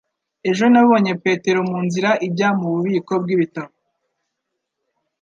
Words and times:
Ejo 0.49 0.65
nabonye 0.73 1.11
Petero 1.23 1.59
munzira 1.69 2.09
ijya 2.27 2.49
mububiko 2.59 3.13
bwibitabo 3.23 3.71